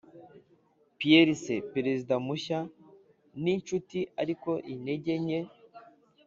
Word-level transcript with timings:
pierce, 0.97 1.51
perezida 1.73 2.13
mushya, 2.25 2.59
ninshuti 3.41 3.99
ariko 4.21 4.51
intege 4.73 5.13
nke 5.23 5.39